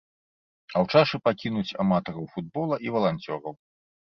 [0.73, 3.53] А ў чашы пакінуць аматараў футбола і валанцёраў.